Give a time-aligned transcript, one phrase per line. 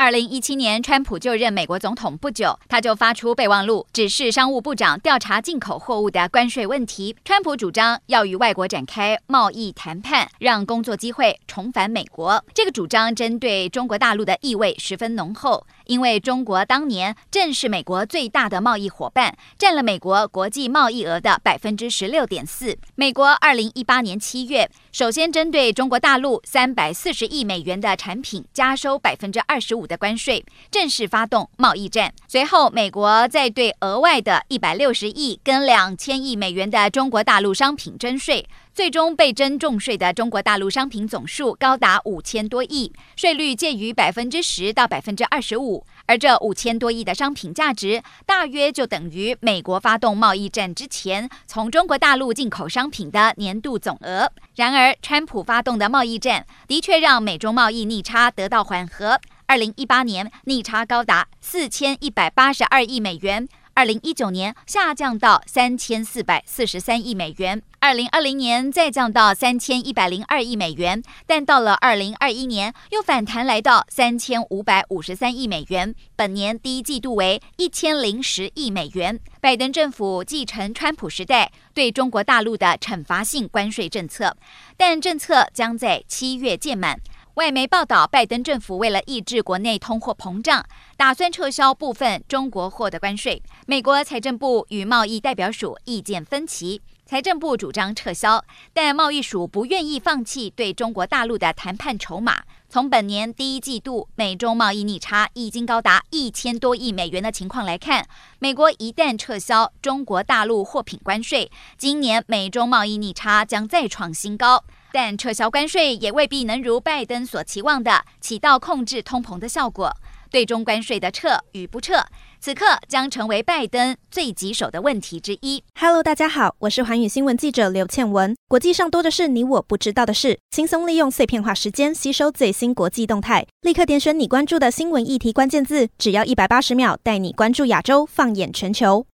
[0.00, 7.14] 二零一七年，川普就任美国总统不久，他就发出备忘录，指示商务部长调查进口货物的关税问题。
[7.22, 12.42] 川普主张要与外国展开贸易谈判，让工作机会重返美国。
[12.54, 22.78] 这个主张针对中国大陆的意味十分浓厚，因为中国当年正是美国最大的贸易伙伴，占了美国国际贸易额的百分之十六点四。
[22.94, 29.89] 美国二零一八年七月，首先针对中国大陆三百四十亿美元的产品加收百分之二十五。
[29.90, 54.30] 的关税正式发动贸易战，随后美国再对额外的一百六十亿跟两千亿美元的中国大陆商品征税，最终被征重税的中国大陆商品总数高达五千多亿，税率介于百分之十到百分之二十五，而这五千多亿的商品价值大约就等于美国发动贸易战之前从中国大陆进口商品的年度总额。
[54.54, 59.18] 然而，川普发动的贸易战的确让美中贸易逆差得到缓和。
[59.50, 79.18] 二零一八年逆差高达四千一百八十二亿美元，二零一九年下降到三千四百四十三亿美元，二零二零年再降到三千一百零二亿美元，但到了二零二一年又反弹来到三千五百五十三亿美元，本年第一季度为一千零十亿美元。
[79.40, 84.36] 拜登政府继承川普时代对中国大陆的惩罚性关税政策，
[84.76, 87.00] 但政策将在七月届满。
[87.34, 93.40] 外媒报道，拜登政府为了抑制国内通货膨胀，打算撤销部分中国货的关税。
[93.66, 102.42] 美国财政部与贸易代表署意见分歧，财政部主张撤销，但贸易署不愿意放弃对中国大陆的谈判筹码。
[102.68, 108.04] 从本年第一季度美中贸易逆差已经高达一千多亿美元的情况来看，
[108.40, 114.64] 美国一旦撤销中国大陆货品关税，今年美中贸易逆差将再创新高。
[114.92, 119.96] 但撤销关税也未必能如拜登所期望的起到控制通膨的效果。
[120.30, 122.04] 对中关税的撤与不撤，
[122.38, 125.64] 此刻将成为拜登最棘手的问题之一。
[125.74, 128.36] Hello，大家好，我是寰宇新闻记者刘倩文。
[128.46, 139.04] 国际上多的是你我不知道的事，轻松利用碎片化时间吸收最新国际动态，立刻点选你关注的新闻议题关键字，只要一百八十秒，带你关注亚洲，放眼全球。